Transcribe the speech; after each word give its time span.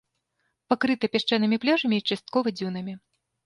Пакрыта 0.73 1.11
пясчанымі 1.17 1.61
пляжамі 1.67 1.95
і 2.03 2.07
часткова 2.11 2.59
дзюнамі. 2.59 3.01